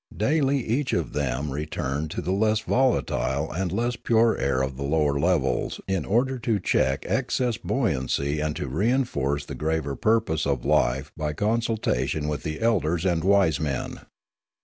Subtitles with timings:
[0.17, 4.81] Daily each of them returned to the less volatile and less pure air of the
[4.81, 10.47] lower levels in order to check excess of buoyancy and to reinforce the graver purposes
[10.47, 13.99] of life by consulta tion with the elders and wise men.